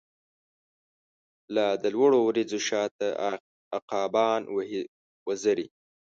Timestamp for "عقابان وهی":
3.77-4.81